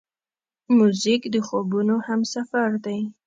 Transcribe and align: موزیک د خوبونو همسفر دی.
موزیک 0.77 1.21
د 1.33 1.35
خوبونو 1.47 1.95
همسفر 2.07 2.69
دی. 2.85 2.99